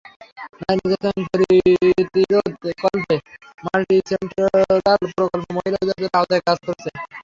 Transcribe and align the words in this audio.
নারী 0.61 0.79
নির্যাতন 0.81 1.17
প্রতিরোধকল্পে 1.27 3.15
multi 3.63 3.97
sectoral 4.09 4.79
প্রকল্প 5.11 5.45
মহিলা 5.55 5.77
অধিদপ্তরের 5.77 6.17
আওতায় 6.17 6.43
কাজ 6.47 6.57
করছে। 6.67 6.89